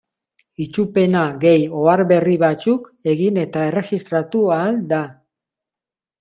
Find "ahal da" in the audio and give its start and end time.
4.59-5.05